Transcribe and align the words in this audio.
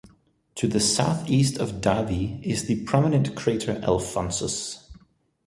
To 0.55 0.67
the 0.67 0.79
southeast 0.79 1.57
of 1.59 1.79
Davy 1.79 2.39
is 2.41 2.63
the 2.65 2.83
prominent 2.85 3.35
crater 3.35 3.73
Alphonsus. 3.83 4.89